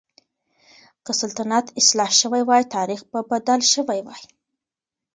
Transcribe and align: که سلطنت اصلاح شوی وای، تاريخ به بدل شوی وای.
که 1.05 1.11
سلطنت 1.21 1.65
اصلاح 1.79 2.11
شوی 2.19 2.41
وای، 2.47 2.63
تاريخ 2.75 3.01
به 3.11 3.19
بدل 3.31 3.59
شوی 3.73 4.01
وای. 4.07 4.23